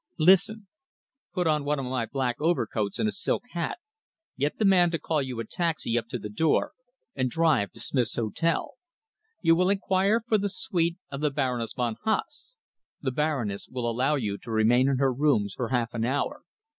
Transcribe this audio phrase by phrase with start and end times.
[0.17, 0.65] Listen.
[1.31, 3.77] Put on one of my black overcoats and a silk hat,
[4.35, 6.71] get the man to call you a taxi up to the door,
[7.15, 8.73] and drive to Smith's Hotel.
[9.43, 12.55] You will enquire for the suite of the Baroness von Haase.
[13.03, 16.41] The Baroness will allow you to remain in her rooms for half an hour.